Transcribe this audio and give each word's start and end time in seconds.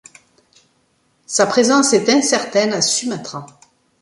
Sa 1.27 1.45
présence 1.45 1.93
est 1.93 2.09
incertaine 2.09 2.73
à 2.73 2.81
Sumatra. 2.81 3.45